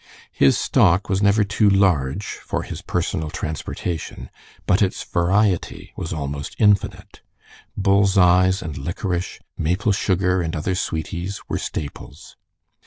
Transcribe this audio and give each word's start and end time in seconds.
His 0.33 0.57
stock 0.57 1.09
was 1.09 1.21
never 1.21 1.43
too 1.43 1.69
large 1.69 2.25
for 2.25 2.63
his 2.63 2.81
personal 2.81 3.29
transportation, 3.29 4.31
but 4.65 4.81
its 4.81 5.03
variety 5.03 5.93
was 5.95 6.11
almost 6.11 6.55
infinite, 6.57 7.21
bull's 7.77 8.17
eyes 8.17 8.63
and 8.63 8.79
liquorice, 8.79 9.37
maple 9.59 9.91
sugar 9.91 10.41
and 10.41 10.55
other 10.55 10.73
"sweeties," 10.73 11.41
were 11.47 11.59
staples. 11.59 12.35